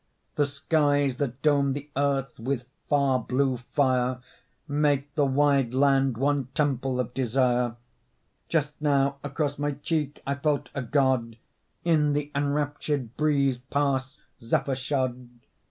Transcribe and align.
The 0.33 0.47
skies 0.47 1.17
that 1.17 1.43
dome 1.43 1.73
the 1.73 1.91
earth 1.95 2.39
with 2.39 2.65
far 2.89 3.19
blue 3.19 3.57
fire 3.73 4.19
Make 4.67 5.13
the 5.13 5.27
wide 5.27 5.75
land 5.75 6.17
one 6.17 6.45
temple 6.55 6.99
of 6.99 7.13
desire; 7.13 7.75
Just 8.49 8.73
now 8.81 9.17
across 9.23 9.59
my 9.59 9.73
cheek 9.73 10.19
I 10.25 10.33
felt 10.33 10.71
a 10.73 10.81
God, 10.81 11.37
In 11.83 12.13
the 12.13 12.31
enraptured 12.33 13.15
breeze, 13.15 13.59
pass 13.59 14.17
zephyr 14.41 14.73
shod. 14.73 15.29